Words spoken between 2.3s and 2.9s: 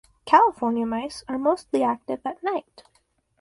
night.